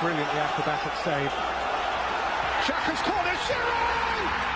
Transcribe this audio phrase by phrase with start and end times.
[0.00, 1.32] Brilliantly acrobatic save.
[2.66, 4.55] Xhaka's corner, Giroud!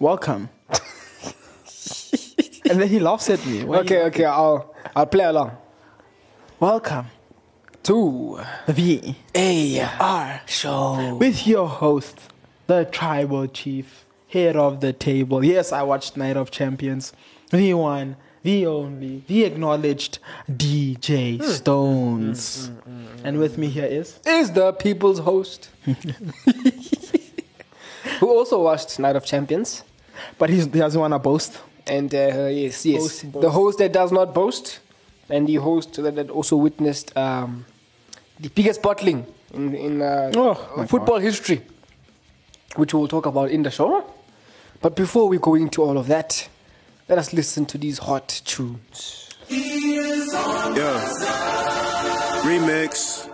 [0.00, 0.48] Welcome.
[2.70, 3.64] and then he laughs at me.
[3.64, 5.58] Why Okay, okay, I'll I'll play along.
[6.58, 7.08] Welcome
[7.82, 11.16] to the A VAR show.
[11.16, 12.18] with your host,
[12.66, 15.44] the tribal chief, head of the table.
[15.44, 17.12] Yes, I watched Night of Champions.
[17.50, 20.18] The one, the only, the acknowledged
[20.50, 21.44] DJ hmm.
[21.44, 22.68] Stones.
[22.68, 25.68] Hmm, hmm, and with me here is Is the people's host.
[28.20, 29.84] Who also watched Night of Champions.
[30.38, 31.60] But he's, he doesn't want to boast.
[31.86, 33.00] And uh, yes, yes.
[33.02, 33.42] Boast, boast.
[33.42, 34.80] The host that does not boast.
[35.28, 37.64] And the host that, that also witnessed um,
[38.38, 41.62] the biggest bottling in, in uh, Oh, my football history.
[42.76, 44.04] Which we'll talk about in the show.
[44.80, 46.48] But before we go into all of that,
[47.08, 49.28] let us listen to these hot tunes.
[49.48, 51.12] Yeah.
[52.44, 53.26] Remix.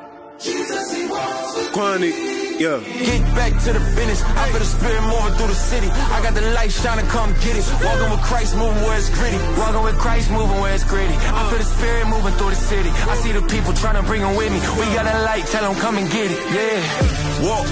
[1.73, 2.36] Quantity.
[2.59, 2.81] Yeah.
[2.81, 4.25] Get back to the business.
[4.25, 5.89] I feel the spirit moving through the city.
[5.93, 7.65] I got the light shining, come get it.
[7.85, 9.37] Walking with Christ, moving where it's gritty.
[9.61, 11.13] Walking with Christ, moving where it's gritty.
[11.37, 12.89] I feel the spirit moving through the city.
[12.89, 14.61] I see the people trying to bring them with me.
[14.81, 16.41] We got a light, tell them come and get it.
[16.49, 16.81] Yeah.
[17.45, 17.69] Walk.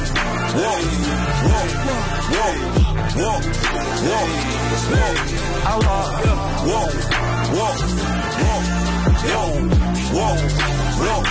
[0.53, 0.85] Walk.
[1.49, 1.71] Walk.
[2.37, 2.61] Walk.
[3.17, 3.45] Walk.
[4.05, 4.29] Walk.
[4.93, 5.17] Walk.
[5.65, 6.13] I walk.
[6.69, 6.93] Walk.
[7.57, 7.81] Walk.
[8.45, 8.65] Walk.
[9.33, 9.65] Walk.
[10.13, 10.84] Walk.
[10.99, 11.27] Walk.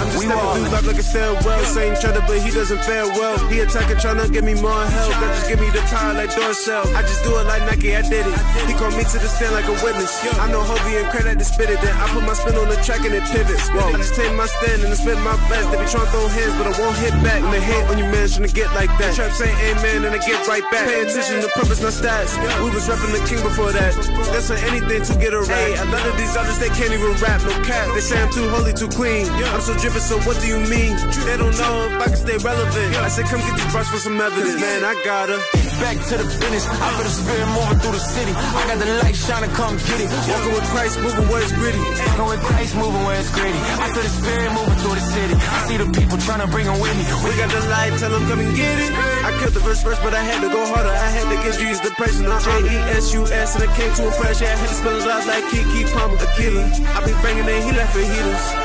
[0.00, 0.56] I'm just We stepping walk.
[0.56, 1.64] through life like a farewell.
[1.64, 3.36] Same cheddar, but he doesn't fare well.
[3.48, 5.12] He attacking, trying to give me more help.
[5.20, 6.88] That just give me the power like Dorsell.
[6.96, 8.38] I just do it like Nike, I did it.
[8.66, 10.12] He called me to the stand like a witness.
[10.40, 11.80] I know Hobie and Craig had to spit it.
[11.84, 13.68] Then I put my spin on the track and it pivots.
[13.70, 13.92] Whoa.
[13.92, 15.68] I just take my stand and I spit my best.
[15.70, 17.40] They be trying to throw hands, but I won't hit back.
[17.44, 19.12] When they hit on you, man, to get like that.
[19.16, 20.88] Trap say amen and I get right back.
[20.88, 22.32] Pay attention to purpose, not stats.
[22.64, 23.92] We was rapping the king before that.
[24.32, 25.84] That's on anything to get a rap.
[25.84, 27.92] A lot of these others, they can't even rap, no cap.
[27.92, 29.28] They say I'm too holy, too clean.
[29.28, 30.96] I'm so drippin', so what do you mean?
[31.26, 32.96] They don't know if I can stay relevant.
[32.96, 34.60] I said, come get these brush for some evidence.
[34.60, 35.36] Man, I gotta.
[35.80, 36.68] Back to the business.
[36.68, 38.32] I feel the spirit moving through the city.
[38.36, 40.12] I got the light shining, come get it.
[40.28, 41.80] Walking with Christ, moving where it's gritty.
[41.80, 43.60] Walking with Christ, moving where it's gritty.
[43.80, 45.34] I feel the spirit moving through the city.
[45.40, 47.04] I see the people trying to bring them with me.
[47.24, 48.92] We got the light, tell them come and get it.
[49.24, 50.92] I killed the first verse, but I had to go harder.
[50.92, 54.12] I had to give Jesus the praise and the J-E-S-U-S, and I came to a
[54.12, 54.44] fresh.
[54.44, 56.68] Yeah, I had to spell his like Keke Palmer, a killer.
[56.92, 58.04] I be banging and he left for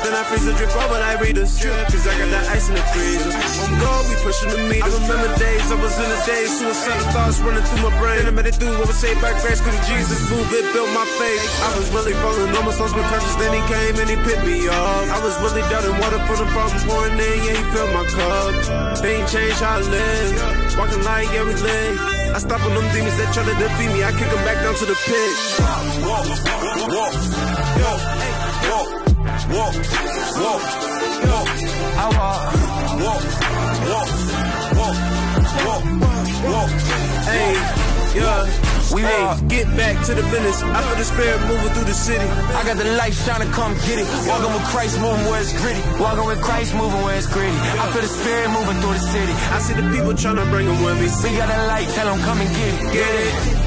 [0.03, 1.57] Then I freeze the drip over like readers.
[1.57, 3.31] Cause I got that ice in the freezer.
[3.65, 4.85] On God, we pushing the meter.
[4.85, 8.17] I remember days, I was in the days, suicidal thoughts running through my brain.
[8.21, 10.91] Then I made it through, I was saved by grace, cause Jesus moved, it built
[10.93, 11.43] my faith.
[11.63, 14.67] I was really falling, almost lost my conscience, then he came and he picked me
[14.67, 15.07] up.
[15.09, 19.01] I was really doubting water from the problem pouring in, yeah, he filled my cup.
[19.01, 21.97] They ain't changed how I live, walking like yeah, we live.
[22.35, 24.75] I stop on them demons that try to defeat me, I kick them back down
[24.75, 25.33] to the pit.
[29.49, 29.75] Walk,
[30.41, 30.61] walk.
[31.97, 32.55] I walk.
[32.95, 33.23] Walk,
[33.91, 34.09] walk,
[34.79, 34.97] walk,
[35.65, 35.83] walk,
[36.47, 36.69] walk.
[37.27, 37.53] Hey,
[38.15, 38.47] yeah.
[38.93, 39.47] We walk.
[39.47, 40.61] get back to the business.
[40.63, 42.23] I feel the spirit moving through the city.
[42.25, 44.07] I got the light shining, come get it.
[44.27, 45.81] Walking with Christ, moving where it's gritty.
[45.99, 47.51] Walking with Christ, moving where it's gritty.
[47.51, 49.33] I feel the spirit moving through the city.
[49.51, 51.07] I see the people trying to bring them with me.
[51.29, 52.93] We got a light, tell them come and get it.
[52.93, 53.65] Get it?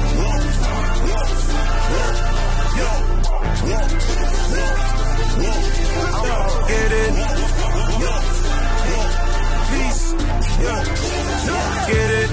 [5.39, 7.13] Get it?
[9.69, 10.13] Peace.
[11.87, 12.29] Get it?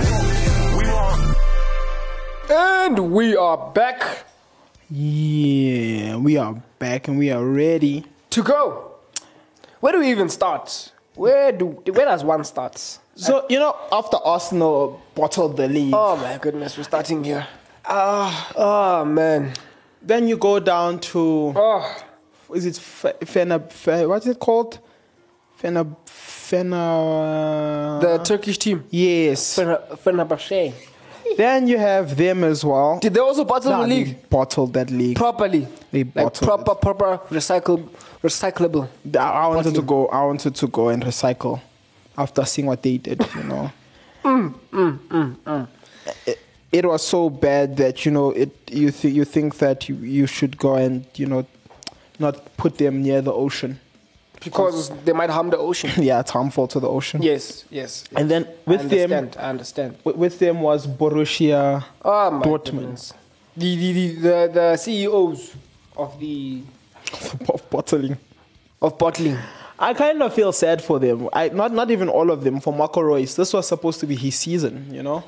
[2.51, 4.25] And we are back
[4.91, 8.05] Yeah, we are back and we are ready.
[8.31, 8.93] to go.
[9.81, 10.93] Where do we even start?
[11.15, 12.77] Where do where does one start?
[13.15, 17.47] So, you know, after Arsenal bottled the league, Oh my goodness, we're starting here.
[17.85, 19.53] Ah, oh man.
[20.03, 21.97] then you go down to, Oh,
[22.55, 24.79] is it Fe- Fener, what's it called?
[25.63, 28.85] Fener, Fener, the Turkish team.
[28.91, 29.57] yes.
[29.59, 30.73] Fener- Fenerbahce.
[31.37, 32.99] Then you have them as well.
[33.01, 35.17] Did they also bottle Nah, the they league bottled that league.
[35.17, 35.67] properly?
[35.91, 37.89] They Like bottled proper, proper recycle,
[38.23, 38.89] recyclable.
[39.19, 40.07] I I wanted to go.
[40.09, 41.61] I wanted to go and recycle
[42.17, 43.27] after seeing what they did.
[43.37, 43.71] You know,
[44.25, 45.69] mm, mm, mm, mm,
[46.27, 46.39] It,
[46.73, 48.51] it was so bad that you know it.
[48.71, 51.45] You th- you think that you, you should go and you know
[52.21, 53.81] not put them near the ocean.
[54.43, 55.91] Because they might harm the ocean.
[56.03, 57.23] yeah, it's harmful to the ocean.
[57.23, 58.05] Yes, yes.
[58.15, 59.31] And then I with them.
[59.39, 59.97] I understand.
[60.05, 63.13] with, with them was Borussia Oh Dortmund.
[63.57, 65.55] The, the, the, the, the CEOs
[65.97, 66.63] of the
[67.49, 68.19] of bottling.
[68.83, 69.39] of bottling.
[69.79, 71.29] I kind of feel sad for them.
[71.33, 72.61] I not not even all of them.
[72.61, 74.93] For Marco Reus, this was supposed to be his season.
[74.93, 75.25] You know,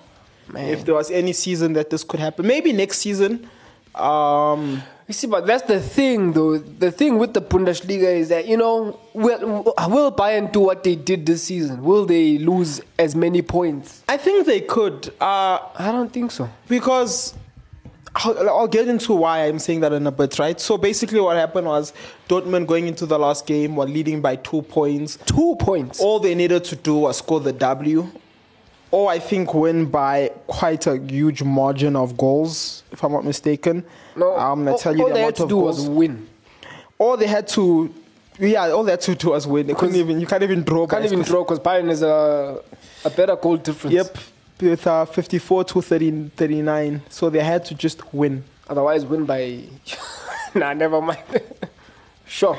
[0.55, 3.49] if there was any season that this could happen, maybe next season.
[3.95, 6.59] Um, You see, but that's the thing, though.
[6.59, 10.97] The thing with the Bundesliga is that you know, will will Bayern do what they
[10.97, 11.83] did this season?
[11.83, 14.05] Will they lose as many points?
[14.07, 16.51] I think they could uh, I don't think so.
[16.69, 17.33] because
[18.17, 20.61] I'll, I'll get into why I'm saying that in a bit, right?
[20.61, 21.95] So basically, what happened was
[22.29, 25.17] Dortmund going into the last game were leading by two points.
[25.25, 26.01] Two points.
[26.01, 28.11] All they needed to do was score the W,
[28.91, 33.85] or I think win by quite a huge margin of goals, if I'm not mistaken.
[34.17, 35.81] no, I'm gonna all, tell you all the they amount had to of do goals.
[35.81, 36.29] was win.
[36.99, 37.95] all they had to,
[38.39, 39.67] yeah, all they had to do was win.
[39.67, 40.21] They couldn't even.
[40.21, 40.87] You can't even draw.
[40.87, 42.63] Can't even draw because Bayern is a
[43.05, 43.95] a better goal difference.
[43.95, 44.19] Yep,
[44.61, 47.03] with uh, 54 to 30, 39.
[47.09, 48.45] So they had to just win.
[48.69, 49.65] Otherwise, win by.
[50.55, 51.21] nah, never mind.
[52.27, 52.59] sure.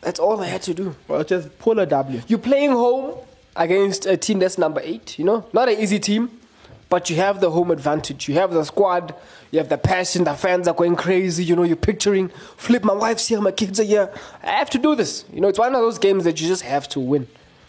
[0.00, 0.94] That's all they had to do.
[1.08, 2.20] Well, just pull a W.
[2.28, 3.16] You're playing home
[3.56, 5.46] against a team that's number eight, you know?
[5.52, 6.40] Not an easy team,
[6.88, 8.28] but you have the home advantage.
[8.28, 9.14] You have the squad,
[9.50, 12.92] you have the passion, the fans are going crazy, you know, you're picturing, flip, my
[12.94, 14.12] wife's here, my kids are here.
[14.42, 15.24] I have to do this.
[15.32, 17.26] You know, it's one of those games that you just have to win.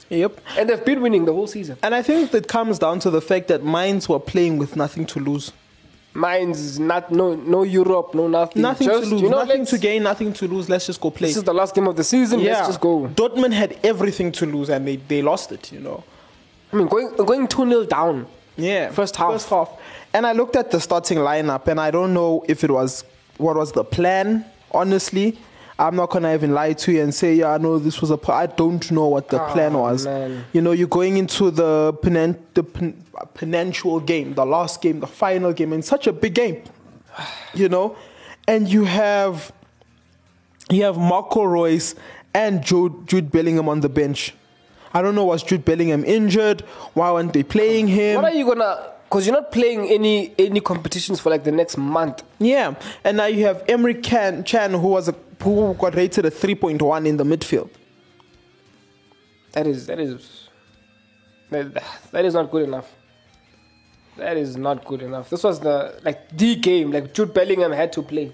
[0.10, 0.40] Yep.
[0.58, 1.78] And they've been winning the whole season.
[1.82, 5.06] And I think that comes down to the fact that Mainz were playing with nothing
[5.08, 5.52] to lose.
[6.16, 8.62] Mainz not no no Europe, no nothing.
[8.62, 9.22] Nothing Just, to lose.
[9.22, 10.70] You know, nothing to gain, nothing to lose.
[10.70, 11.28] Let's just go play.
[11.28, 12.40] This is the last game of the season.
[12.40, 12.54] Yeah.
[12.54, 13.08] Let's just go.
[13.08, 16.04] Dortmund had everything to lose and they, they lost it, you know.
[16.72, 18.28] I mean, going going two 0 down.
[18.56, 18.92] Yeah.
[18.92, 19.34] First half.
[19.34, 19.70] First half.
[20.14, 23.04] And I looked at the starting lineup and I don't know if it was
[23.38, 25.38] what was the plan, honestly.
[25.77, 28.18] I'm not gonna even lie to you and say, yeah, I know this was a.
[28.18, 30.06] pl- I don't know what the oh, plan was.
[30.06, 30.45] man.
[30.54, 35.07] You know, you're going into the penen- the pen- penantial game, the last game, the
[35.07, 36.63] final game, and such a big game.
[37.54, 37.95] You know,
[38.50, 39.54] and you have
[40.69, 41.95] you have Marco Reus
[42.33, 44.33] and Jude, Jude Bellingham on the bench.
[44.94, 46.62] I don't know was Jude Bellingham injured?
[46.94, 48.22] Why weren't they playing him?
[48.22, 48.95] What are you gonna?
[49.06, 52.24] Because you're not playing any any competitions for like the next month.
[52.40, 56.31] Yeah, and now you have Emre Can, Chan, who was a who got rated a
[56.31, 57.69] 3.1 in the midfield.
[59.54, 60.50] That is that is
[61.52, 62.92] that, that is not good enough.
[64.18, 65.30] That is not good enough.
[65.30, 66.92] This was the like the game.
[66.92, 68.32] Like Jude Bellingham had to play.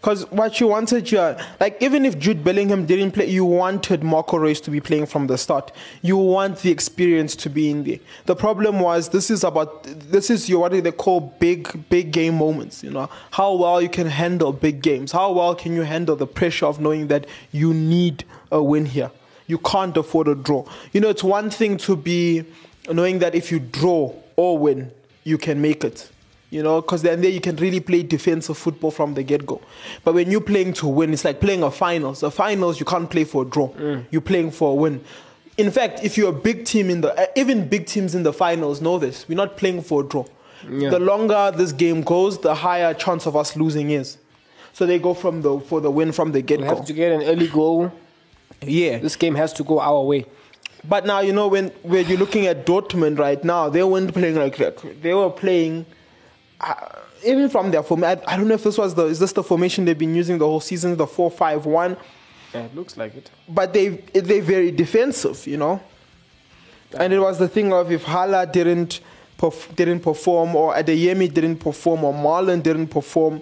[0.00, 1.18] Because what you wanted, you
[1.58, 5.26] like even if Jude Bellingham didn't play, you wanted Marco Reus to be playing from
[5.26, 5.72] the start.
[6.02, 7.98] You want the experience to be in there.
[8.26, 12.36] The problem was this is about this is your what they call big big game
[12.36, 12.84] moments.
[12.84, 15.10] You know how well you can handle big games.
[15.10, 19.10] How well can you handle the pressure of knowing that you need a win here.
[19.46, 20.64] You can't afford a draw.
[20.92, 22.44] You know it's one thing to be
[22.88, 24.90] knowing that if you draw or win,
[25.24, 26.10] you can make it
[26.54, 29.60] you know, because then there you can really play defensive football from the get go.
[30.04, 32.20] But when you're playing to win, it's like playing a finals.
[32.20, 33.74] The finals you can't play for a draw.
[34.12, 35.02] You're playing for a win.
[35.56, 38.32] In fact, if you're a big team in the, uh, even big teams in the
[38.32, 39.28] finals know this.
[39.28, 40.26] We're not playing for a draw.
[40.62, 44.18] The longer this game goes, the higher chance of us losing is.
[44.72, 46.62] So they go from the for the win from the get go.
[46.62, 47.92] We have to get an early goal.
[48.62, 48.98] Yeah.
[48.98, 50.26] This game has to go our way.
[50.88, 54.36] But now you know when when you're looking at Dortmund right now, they weren't playing
[54.36, 54.82] like that.
[55.02, 55.86] They were playing
[56.60, 56.74] uh,
[57.24, 58.04] even from their form.
[58.04, 60.38] I, I don't know if this was the is this the formation they've been using
[60.38, 61.96] the whole season, the four five one.
[62.52, 63.30] Yeah, it looks like it.
[63.48, 65.80] But they they very defensive, you know.
[66.98, 69.00] And it was the thing of if Haller didn't
[69.38, 73.40] perf- didn't perform or Adeyemi didn't perform or Marlon didn't perform,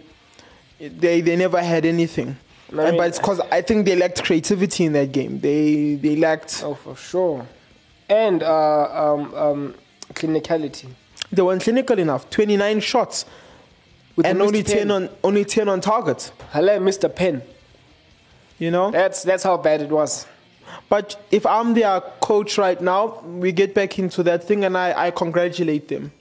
[0.78, 2.36] they they never had anything.
[2.72, 5.40] I mean- but it's because I think they lacked creativity in that game.
[5.40, 7.46] They they lacked Oh, for sure.
[8.08, 9.74] And uh, um, um,
[10.14, 10.88] clinicality.
[11.32, 12.28] they weren't clinical enough.
[12.30, 13.24] Twenty nine shots
[14.16, 16.32] With and only ten on only ten on target.
[16.50, 17.14] Hello, Mr.
[17.14, 17.42] Pen.
[18.58, 18.90] You know.
[18.90, 20.26] That's that's how bad it was.
[20.88, 25.06] But if I'm their coach right now, we get back into that thing, and I,
[25.06, 26.12] I congratulate them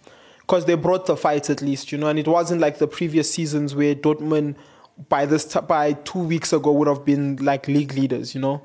[0.42, 2.08] because they brought the fight at least, you know.
[2.08, 4.56] And it wasn't like the previous seasons where Dortmund
[5.10, 8.62] by this t- by two weeks ago would have been like league leaders, you know.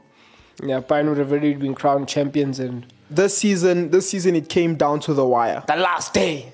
[0.63, 4.75] Yeah, Bayern would have already been crowned champions and This season, this season it came
[4.77, 5.63] down to the wire.
[5.67, 6.53] the last day.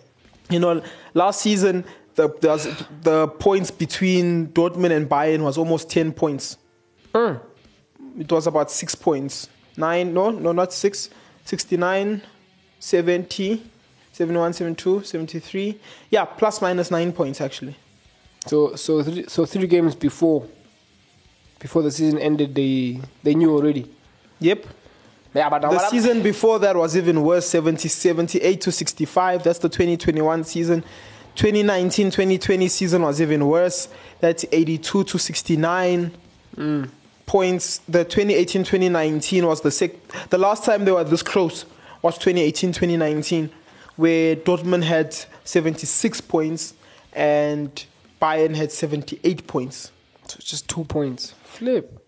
[0.50, 0.82] You know,
[1.14, 1.84] last season
[2.16, 6.58] the the, the points between Dortmund and Bayern was almost ten points.
[7.14, 7.34] Hmm.
[8.18, 10.12] It was about six points, nine.
[10.12, 11.08] No, no, not six.
[11.44, 12.22] 69,
[12.78, 13.62] 70,
[14.12, 15.78] 71, 72, 73.
[16.10, 17.74] Yeah, plus minus nine points actually.
[18.46, 20.46] So so three, so three games before
[21.58, 23.88] before the season ended, they they knew already.
[24.40, 24.66] Yep.
[25.34, 29.42] Yeah, but The season before that was even worse 70, 78 to 65.
[29.42, 30.84] That's the 2021 season.
[31.36, 33.88] 2019 2020 season was even worse.
[34.20, 36.12] That's 82 to 69
[36.56, 36.90] mm.
[37.24, 37.78] points.
[37.88, 41.64] The 2018 2019 was the sec- the last time they were this close
[42.02, 43.50] was 2018 2019,
[43.96, 46.74] where Dortmund had 76 points
[47.14, 47.86] and
[48.22, 49.90] Bayern had 78 points.
[50.28, 51.34] So it's just two points.
[51.42, 51.98] Flip.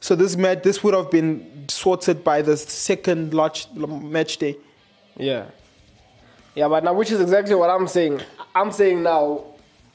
[0.00, 4.56] So this match, this would have been sorted by the second large match day.
[5.16, 5.46] Yeah.
[6.54, 8.20] Yeah, but now which is exactly what I'm saying.
[8.54, 9.44] I'm saying now,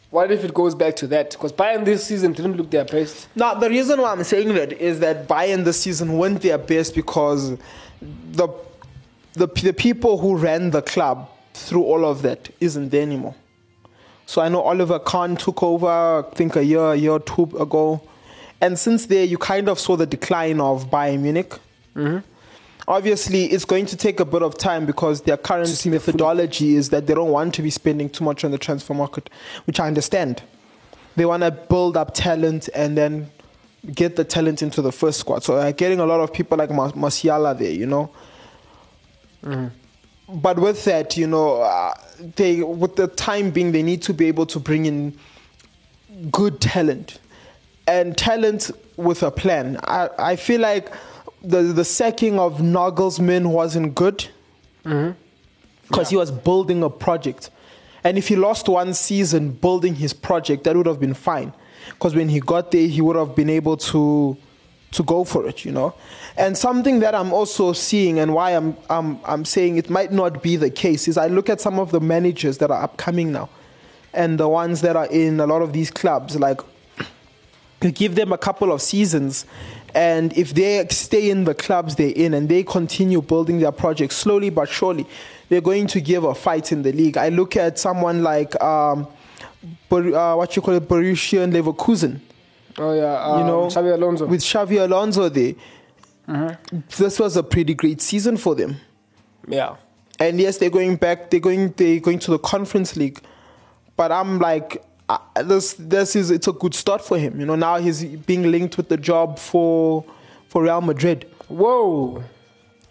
[0.10, 1.32] what if it goes back to that?
[1.32, 3.28] Because Bayern this season didn't look their best.
[3.36, 6.96] Now, the reason why I'm saying that is that Bayern this season weren't their best
[6.96, 7.52] because
[8.32, 8.48] the,
[9.34, 13.36] the the people who ran the club through all of that isn't there anymore.
[14.32, 17.44] So I know Oliver Kahn took over, I think a year, a year or two
[17.60, 18.02] ago,
[18.62, 21.54] and since there you kind of saw the decline of Bayern Munich.
[22.88, 27.08] Obviously, it's going to take a bit of time because their current methodology is that
[27.08, 29.30] they don't want to be spending too much on the transfer market,
[29.66, 30.42] which I understand.
[31.18, 33.30] They want to build up talent and then
[33.94, 35.44] get the talent into the first squad.
[35.44, 38.10] So uh, getting a lot of people like Mas- Masiala there, you know.
[40.34, 41.94] But with that, you know, uh,
[42.36, 45.18] they with the time being, they need to be able to bring in
[46.32, 47.20] good talent
[47.88, 49.80] and talent with a plan.
[49.84, 50.92] I, I feel like
[51.44, 54.28] the the sacking of Nagelsmann wasn't good
[54.86, 55.12] mm-hmm.
[55.88, 57.50] because he was building a project.
[58.04, 61.54] And if he lost one season building his project, that would have been fine.
[61.90, 64.38] Because when he got there, he would have been able to
[64.92, 65.94] to go for it, you know.
[66.38, 70.44] And something that I'm also seeing, and why I'm I'm I'm saying it might not
[70.44, 73.50] be the case, is I look at some of the managers that are upcoming now,
[74.14, 76.62] and the ones that are in a lot of these clubs, like
[77.82, 79.46] you give them a couple of seasons
[79.94, 84.14] and if they stay in the clubs they're in and they continue building their project
[84.14, 85.06] slowly but surely
[85.50, 89.06] they're going to give a fight in the league i look at someone like um,
[89.92, 92.20] uh, what you call it Borussia and Leverkusen
[92.78, 94.26] Oh yeah, um, you know Xabi Alonso.
[94.26, 95.54] with Xabi Alonso there
[96.98, 98.78] this was a pretty great season for them
[99.48, 99.76] yeah.
[100.20, 101.30] and yes, they're going back.
[101.30, 101.74] They're going.
[101.78, 103.20] They're going to the Conference League,
[103.96, 105.74] but I'm like, uh, this.
[105.74, 106.32] This is.
[106.32, 107.40] It's a good start for him.
[107.40, 110.06] You know, now he's being linked with the job for
[110.48, 111.30] for Real Madrid.
[111.48, 112.24] Whoa.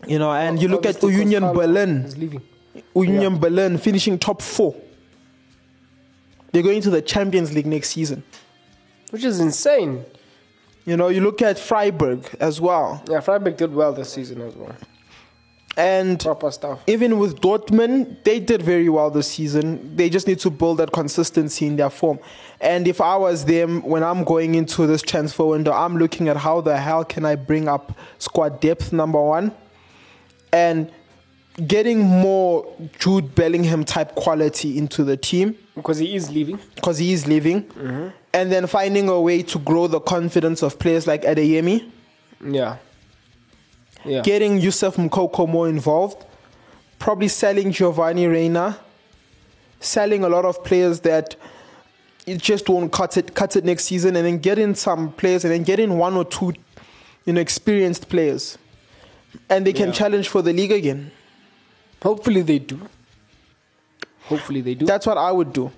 [0.07, 2.05] You know, and you look at Union Berlin.
[2.05, 2.43] is leaving.
[2.95, 4.75] Union Berlin finishing top four.
[6.53, 8.25] They're going to the Champions League next season.
[9.11, 10.05] Which is insane.
[10.85, 14.55] You know, you look at Freiburg as well, Yeah, Freiburg did well this season as
[14.57, 14.75] well.
[15.77, 16.81] and Proper stuff.
[16.87, 19.95] even with Dortmund, they did very well this season.
[19.97, 22.19] They just need to build that consistency in their form.
[22.61, 26.37] And if I was them, when I'm going into this transfer window, I'm looking at
[26.37, 29.53] how the hell can I bring up squad depth, number one,
[30.53, 30.91] and
[31.67, 32.67] getting more
[32.99, 36.59] Jude Bellingham type quality into the team Because he is leaving.
[36.75, 38.09] because he is leaving, mm-hmm.
[38.33, 41.91] And then finding a way to grow the confidence of players like Adeyemi
[42.45, 42.77] Yeah.
[44.05, 44.23] Yeah.
[44.23, 46.25] getting Yusuf Moukoko more involved,
[46.99, 48.79] probably selling Giovanni Reyna,
[49.81, 51.37] selling a lot of players that
[52.27, 55.53] it just won't cut it cut it next season, and then getting some players and
[55.53, 56.53] then getting one or two,
[57.27, 58.57] you know, experienced players,
[59.51, 59.95] and they can Yeah.
[59.95, 61.11] challenge for the league again.
[62.03, 62.79] Hopefully they do.
[64.25, 64.87] Hopefully they do.
[64.87, 65.71] That's what I would do.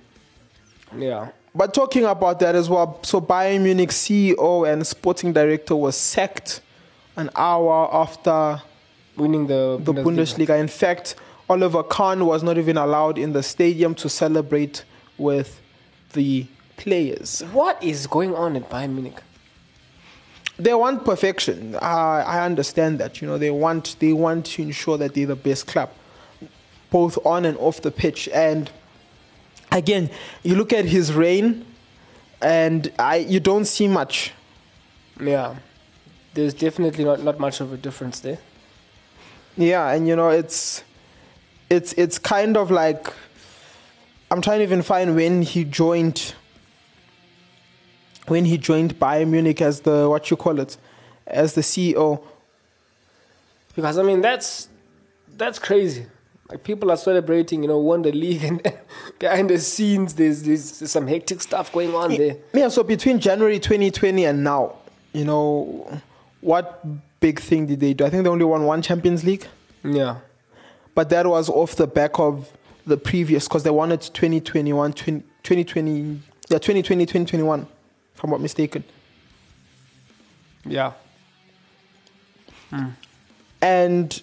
[0.97, 1.29] yeah.
[1.55, 6.61] But talking about that as well, so Bayern Munich CEO and sporting director was sacked
[7.15, 8.61] an hour after
[9.15, 10.59] Winning the the Bundesliga.
[10.59, 11.15] In fact,
[11.47, 14.83] Oliver Kahn was not even allowed in the stadium to celebrate
[15.19, 15.61] with
[16.13, 17.41] the players.
[17.51, 19.21] What is going on at Bayern Munich?
[20.57, 21.75] They want perfection.
[21.75, 23.21] I I understand that.
[23.21, 25.91] You know, they want they want to ensure that they're the best club,
[26.89, 28.27] both on and off the pitch.
[28.33, 28.71] And
[29.73, 30.09] again,
[30.43, 31.65] you look at his reign,
[32.41, 34.31] and I you don't see much.
[35.19, 35.55] Yeah.
[36.33, 38.39] There's definitely not, not much of a difference there.
[39.55, 40.83] Yeah, and you know it's
[41.69, 43.07] it's it's kind of like
[44.31, 46.33] I'm trying to even find when he joined
[48.27, 50.77] when he joined Bayern Munich as the what you call it
[51.27, 52.23] as the CEO.
[53.75, 54.69] Because I mean that's
[55.37, 56.07] that's crazy.
[56.49, 58.61] Like people are celebrating, you know, won the league and
[59.19, 62.37] behind the scenes there's, there's some hectic stuff going on there.
[62.53, 64.75] Yeah, so between January 2020 and now,
[65.13, 66.01] you know,
[66.41, 66.83] what
[67.21, 68.03] big thing did they do?
[68.05, 69.47] I think they only won one Champions League.
[69.83, 70.17] Yeah.
[70.95, 72.51] but that was off the back of
[72.85, 76.01] the previous because they wanted 2021 20, 2020
[76.49, 77.67] yeah 2020 2021
[78.15, 78.83] if i'm not mistaken
[80.65, 80.93] Yeah.
[82.69, 82.89] Hmm.
[83.61, 84.21] and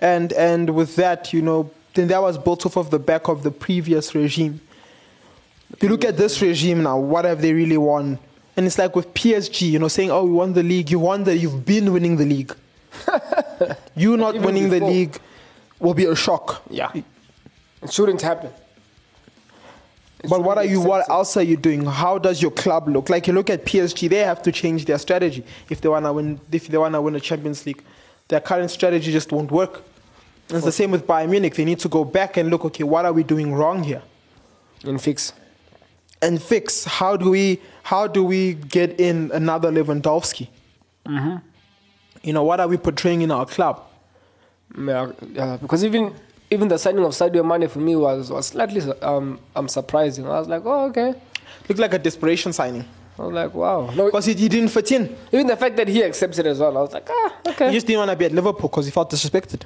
[0.00, 3.42] and and with that you know then that was built off of the back of
[3.42, 4.60] the previous regime
[5.72, 8.18] If you look at this regime now what have they really won
[8.56, 11.24] and it's like with psg you know saying oh we won the league you won
[11.24, 12.54] the you've been winning the league
[13.94, 15.18] you not Even winning the league
[15.78, 16.90] will be a shock Yeah.
[17.82, 18.50] It shouldn't happen.
[20.22, 20.80] It But what are you?
[20.82, 21.86] be What else are you doing?
[21.86, 23.08] How does your club look?
[23.08, 26.40] Like you look at PSG, they have to change their strategy if they wanna win.
[26.52, 27.82] If they wanna win a Champions League,
[28.28, 29.82] their current strategy just won't work.
[30.50, 31.54] It's the same with Bayern Munich.
[31.54, 32.64] They need to go back and look.
[32.64, 34.02] Okay, what are we doing wrong here?
[34.84, 35.32] And fix.
[36.22, 36.84] And fix.
[36.84, 37.60] How do we?
[37.82, 40.48] How do we get in another Lewandowski?
[42.22, 43.82] You know, what are we portraying in our club?
[44.78, 46.14] Yeah, yeah, because even
[46.50, 50.26] even the signing of Sadio Mane for me was was slightly um um surprising.
[50.26, 51.14] I was like, oh okay.
[51.68, 52.84] Looked like a desperation signing
[53.20, 53.90] I was like, wow.
[53.94, 55.14] No, because he, he didn't fit in.
[55.30, 57.68] even the fact that he accepts it as well, I was like, ah, okay.
[57.68, 59.64] He just didn't want to be at Liverpool because he felt disrespected.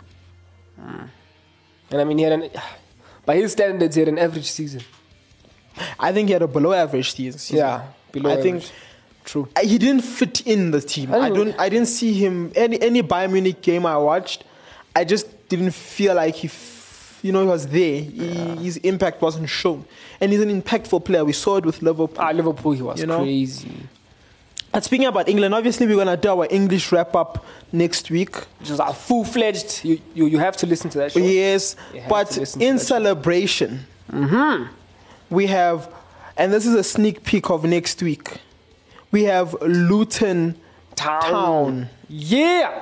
[1.91, 2.51] And I mean, he had an
[3.27, 4.83] by his standards, he had an average season.
[5.99, 7.57] I think he had a below average season.
[7.57, 8.65] Yeah, below I think.
[9.25, 9.49] True.
[9.57, 11.13] I- he didn't fit in the team.
[11.13, 11.59] I I don't- don't.
[11.61, 14.45] I didn't see him any any Bayern Munich game I watched.
[14.95, 18.01] I just didn't feel like he, f- you know, he was there.
[18.03, 18.29] He,
[18.67, 19.85] his impact wasn't shown,
[20.21, 21.25] and he's an impactful player.
[21.25, 22.17] We saw it with Liverpool.
[22.19, 23.19] Ah, Liverpool, he was You know?
[23.23, 23.73] crazy.
[24.75, 28.35] And speaking about England, obviously we're gonna do our English wrap up next week.
[28.61, 29.85] Just a full fledged.
[29.85, 31.21] You, you you have to listen to that show.
[31.21, 31.77] Yes,
[32.09, 34.65] but to listen to in celebration, mm-hmm.
[35.31, 35.89] we have,
[36.37, 38.39] and this is a sneak peek of next week.
[39.13, 40.57] We have Luton
[40.97, 42.77] Town Yeah.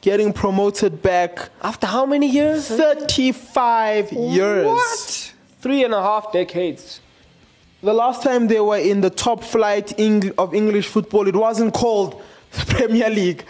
[0.00, 2.66] getting promoted back After how many years?
[2.66, 4.66] 35 years.
[4.66, 5.32] What?
[5.60, 7.00] Three and a half decades.
[7.82, 9.92] The last time they were in the top flight
[10.38, 12.20] of English football, it wasn't called
[12.52, 13.44] the Premier League.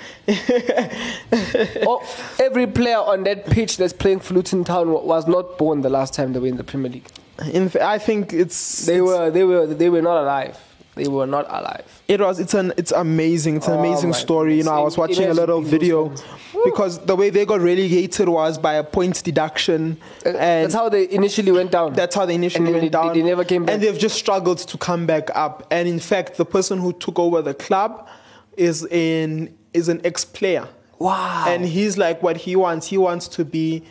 [1.87, 2.03] oh,
[2.41, 6.15] every player on that pitch that's playing for Luton Town was not born the last
[6.15, 7.07] time they were in the Premier League.
[7.53, 10.59] In, I think it's They it's- were they were they were not alive.
[10.95, 12.03] They were not alive.
[12.09, 12.41] It was.
[12.41, 12.73] It's an.
[12.79, 13.57] It's amazing.
[13.59, 14.57] It's an Oh amazing story.
[14.57, 16.11] You know, I was watching a little video.
[16.71, 20.89] Because the way they got relegated was by a points deduction, Uh, and that's how
[20.89, 21.93] they initially went down.
[21.95, 23.15] That's how they initially went they- down.
[23.15, 23.75] they never came back.
[23.75, 25.67] And they've just struggled to come back up.
[25.71, 28.07] And in fact, the person who took over the club
[28.57, 30.67] is in is an ex-player.
[30.99, 31.45] Wow.
[31.47, 33.83] And he's like, what he wants, he wants to be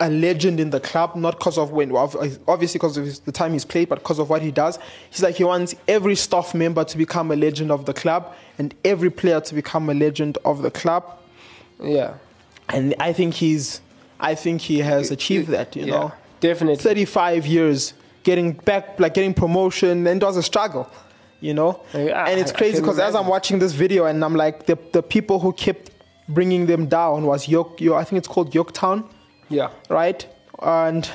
[0.00, 3.52] a legend in the club, not because of when, obviously because of his, the time
[3.52, 4.78] he's played, but because of what he does.
[5.10, 8.74] He's like, he wants every staff member to become a legend of the club and
[8.84, 11.18] every player to become a legend of the club.
[11.82, 12.14] Yeah.
[12.68, 13.80] And I think he's,
[14.18, 16.12] I think he has achieved that, you yeah, know.
[16.40, 16.76] Definitely.
[16.82, 20.90] 35 years getting back like getting promotion and it was a struggle
[21.40, 24.34] you know Yeah, and it's I- crazy because as i'm watching this video and i'm
[24.34, 25.90] like the, the people who kept
[26.28, 29.06] bringing them down was york Yo- i think it's called yorktown
[29.50, 29.68] Yeah.
[29.90, 30.26] right
[30.62, 31.06] and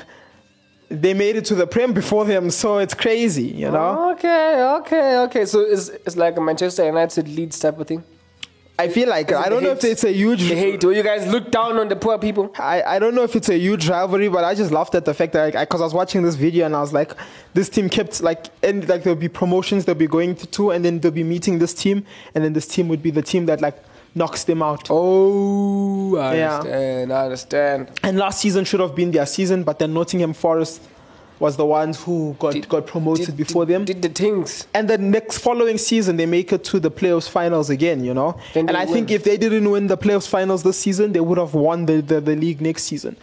[0.88, 5.18] they made it to the prem before them so it's crazy you know Okay, okay,
[5.24, 5.44] okay.
[5.46, 8.02] So it's it's like a Manchester United Leeds type of thing.
[8.84, 10.82] I feel like i don't know if it's a huge The hate.
[10.84, 12.44] Where you guys look down on the poor people.
[12.58, 15.14] I, I don't know if it's a huge rivalry, but I just laughed at the
[15.20, 17.10] fact that because I, was watching this video and I was like,
[17.58, 20.84] this team kept like and like there'll be promotions they'll be going to, to and
[20.84, 23.60] then they'll be meeting this team and then this team would be the team that
[23.60, 23.76] like
[24.14, 24.84] knocks them out.
[24.90, 26.58] Oh, I Yeah.
[26.58, 27.12] understand.
[27.12, 27.80] I understand.
[28.02, 30.80] And last season should have been their season, but then Nottingham Forest
[31.40, 33.84] was the ones who got Did- got promoted Did- before did- them.
[33.86, 34.66] Did the things.
[34.74, 38.36] and the next following season they make it to the playoffs finals again, you know.
[38.54, 41.38] Then and I think if they didn't win the playoffs finals this season, they would
[41.38, 43.16] have won the, the, the league next season.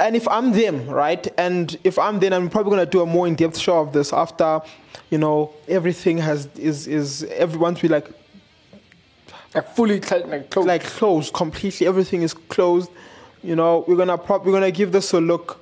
[0.00, 3.26] And if I'm them, right, and if I'm them, I'm probably gonna do a more
[3.26, 4.60] in-depth show of this after,
[5.10, 8.08] you know, everything has is is everyone's be like
[9.54, 10.68] Like fully like closed.
[10.68, 11.86] like closed completely.
[11.86, 12.90] Everything is closed.
[13.42, 15.60] You know, we're gonna prop we're gonna give this a look.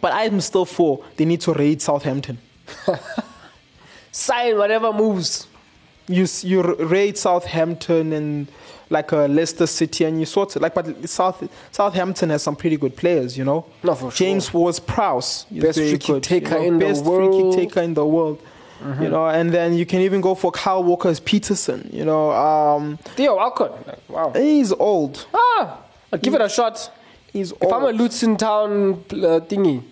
[0.00, 2.38] But I'm still for they need to raid Southampton.
[4.12, 5.46] sign whatever moves.
[6.08, 8.48] you you r- rate Southampton and
[8.90, 12.76] like uh, Leicester City, and you sort of like, but South Southampton has some pretty
[12.76, 13.66] good players, you know.
[13.82, 14.26] No, for sure.
[14.26, 17.32] James Ward Prowse, Best free kick taker you know, in the best free world.
[17.32, 17.60] Mm-hmm.
[17.60, 18.40] kick taker in the world.
[19.00, 21.90] You know, and then you can even go for Kyle Walker's Peterson.
[21.92, 23.34] You know, um, Theo.
[23.34, 24.32] Like, wow.
[24.32, 25.26] he's old.
[25.34, 25.80] Ah,
[26.12, 26.88] I'll give it a shot.
[27.32, 27.96] He's If I'm a old.
[27.96, 29.82] Luton Town uh, thingy.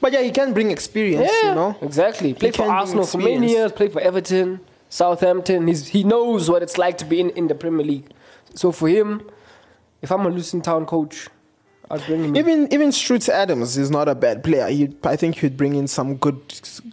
[0.00, 1.30] but yeah, he can bring experience.
[1.42, 2.34] You know, exactly.
[2.34, 3.72] Played for Arsenal for many years.
[3.72, 5.66] Played for Everton, Southampton.
[5.66, 8.10] He's, he knows what it's like to be in, in the Premier League.
[8.54, 9.28] So for him,
[10.02, 11.28] if I'm a Luton Town coach,
[11.92, 14.68] Even even Strutz Adams is not a bad player.
[14.68, 16.40] He, I think he'd bring in some good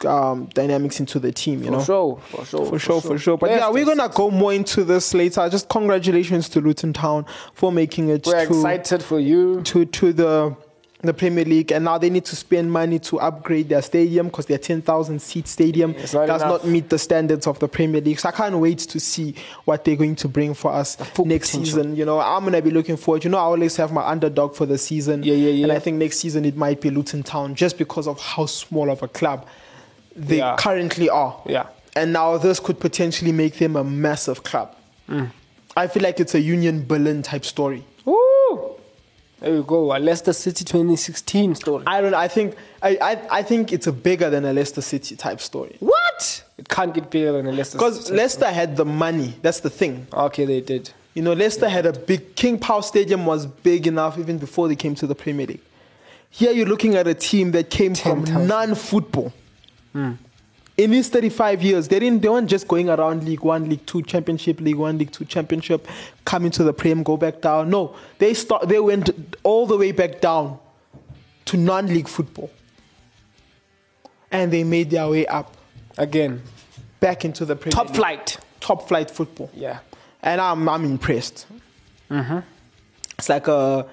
[0.05, 1.63] um, dynamics into the team.
[1.63, 1.79] You know.
[1.81, 3.38] For know, sure, for sure, for sure, for sure.
[3.38, 5.47] But yeah, we're gonna go more into this later.
[5.49, 9.62] Just congratulations to Luton Town for making it We're to excited for you.
[9.62, 10.57] to to the
[11.01, 14.47] the Premier League, and now they need to spend money to upgrade their stadium because
[14.47, 16.41] their 10,000 seat stadium not does enough.
[16.41, 18.19] not meet the standards of the Premier League.
[18.19, 21.12] So I can't wait to see what they're going to bring for us next
[21.51, 21.63] potential.
[21.65, 21.95] season.
[21.95, 23.23] You know, I'm gonna be looking forward.
[23.23, 25.21] You know, I always have my underdog for the season.
[25.21, 25.63] Yeah, yeah, yeah.
[25.65, 25.71] And.
[25.71, 29.03] I think next season it might be Luton Town just because of how small of
[29.03, 29.45] a club
[30.15, 30.55] they Yeah.
[30.57, 31.39] currently are.
[31.45, 31.67] Yeah.
[31.95, 34.75] And now this could potentially make them a massive club.
[35.07, 35.29] Mm.
[35.75, 37.83] I feel like it's a Union Berlin type story.
[38.03, 38.17] Woo!
[39.39, 39.95] There we go.
[39.95, 41.84] A Leicester City 2016 story.
[41.86, 42.13] I don't.
[42.13, 42.56] I think.
[42.82, 43.39] I, I.
[43.39, 45.76] I think it's a bigger than a Leicester City type story.
[45.80, 46.43] What?
[46.58, 48.10] It can't get bigger than a Leicester Because.
[48.10, 49.36] Leicester had the money.
[49.43, 50.08] That's the thing.
[50.12, 50.91] Okay, they did.
[51.13, 52.36] You know, Leicester had a big.
[52.36, 55.62] King Power Stadium was big enough even before they came to the Premier League.
[56.32, 58.47] Here you're looking at a team that came from 10,000.
[58.47, 59.34] non-football.
[59.93, 60.13] Hmm.
[60.77, 62.21] In these 35 years, they didn't.
[62.21, 65.87] They weren't just going around League One, League Two, Championship, League One, League Two, Championship,
[66.23, 67.71] coming to the Prem, go back down.
[67.71, 68.67] No, they start.
[68.69, 69.09] They went
[69.43, 70.59] all the way back down
[71.45, 72.51] to non-league football,
[74.31, 75.55] and they made their way up
[75.97, 76.43] Again,
[76.99, 77.95] back into the Premier top League.
[77.95, 78.37] flight.
[78.59, 79.49] top flight football.
[79.55, 79.79] Yeah.
[80.21, 81.47] and I'm I'm impressed.
[82.11, 82.39] Mm-hmm.
[83.17, 83.87] It's like a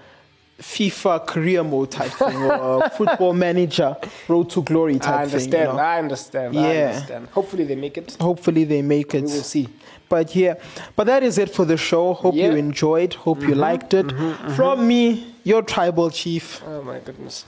[0.61, 3.97] FIFA career mode type thing, or football manager
[4.29, 5.51] road to glory type I understand.
[5.51, 5.61] thing.
[5.61, 5.79] you know?
[5.79, 6.59] I understand.
[6.59, 6.87] I Yeah.
[6.89, 7.29] understand.
[7.33, 8.17] Hopefully they make it.
[8.21, 9.25] Hopefully they make it.
[9.25, 9.69] We will see.
[10.09, 10.55] But yeah,
[10.95, 12.15] but that is it for the show.
[12.15, 12.51] Hope Yeah.
[12.51, 13.15] you enjoyed.
[13.15, 14.07] Hope you mm-hmm, liked it.
[14.07, 14.55] Mm-hmm, mm-hmm.
[14.55, 16.63] From me, your tribal chief.
[16.67, 17.45] Oh my goodness.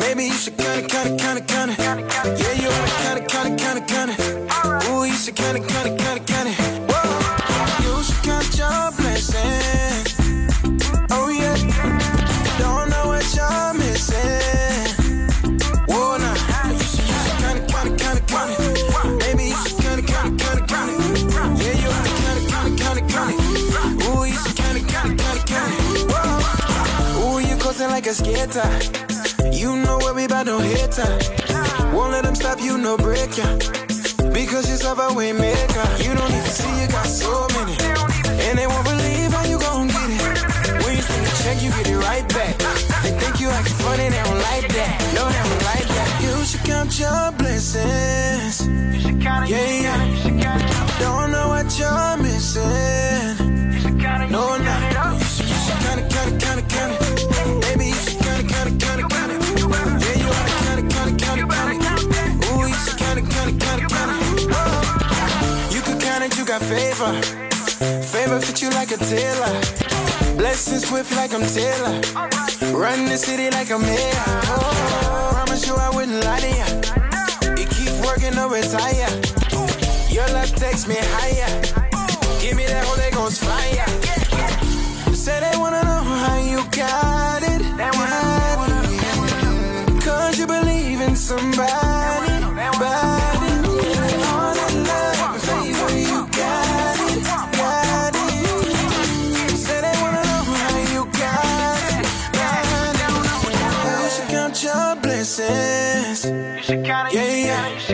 [0.00, 1.74] Maybe you should kinda, kinda, kinda, kinda.
[5.34, 6.52] Ooh, you should kinda, kinda, kinda, kinda.
[6.88, 7.18] Whoa.
[7.82, 10.14] You should count your blessings.
[11.10, 11.56] Oh, yeah.
[12.58, 14.94] Don't know what you're missing.
[15.88, 16.34] Whoa, nah.
[16.70, 18.56] You should, you should kinda, kinda, kinda, kinda.
[19.18, 20.94] Maybe you should kinda, kinda, kinda, kinda.
[21.62, 23.34] Yeah, you oughta kinda, kinda, kinda, kinda.
[24.06, 25.76] Ooh, you should kinda, kinda, kinda, kinda.
[26.12, 27.34] Whoa.
[27.34, 28.70] Ooh, you coasting like a skater.
[29.52, 31.18] You know where we bout no hitter.
[31.92, 33.46] Won't let them stop you, no break ya.
[34.54, 35.84] Because you're a way maker.
[35.98, 37.74] You don't even see you got so many.
[38.46, 40.22] And they won't believe how you gon' get it.
[40.84, 42.56] When you spend a check, you get it right back.
[43.02, 44.94] They think you acting funny, they don't like that.
[45.16, 46.08] No, they don't like that.
[46.22, 48.62] You should count your blessings.
[49.50, 50.98] Yeah, yeah.
[51.00, 53.34] Don't know what you're missing.
[54.30, 54.74] No, no.
[55.18, 56.94] You should, you should kinda, kinda, kinda, kinda.
[56.94, 57.03] Maybe
[66.44, 67.12] you got favor.
[68.02, 69.60] Favor fit you like a tailor.
[70.36, 72.00] Blessings swift like I'm Taylor.
[72.76, 74.24] Run the city like I'm here.
[74.52, 77.60] Oh, promise you I wouldn't lie to.
[77.60, 79.10] You keep working to retire.
[80.10, 81.48] Your love takes me higher.
[82.42, 83.88] Give me that Holy Ghost fire.
[85.14, 87.62] Say they wanna know how you got it.
[87.78, 87.94] Got
[89.88, 90.04] it.
[90.04, 92.23] Cause you believe in somebody.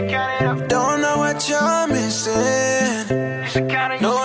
[0.08, 2.32] Don't know what you're missing.
[4.00, 4.19] No,